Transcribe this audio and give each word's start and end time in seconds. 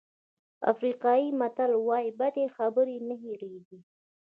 افریقایي 0.71 1.27
متل 1.39 1.71
وایي 1.87 2.09
بدې 2.19 2.45
خبرې 2.55 2.97
نه 3.07 3.15
هېرېږي. 3.23 3.79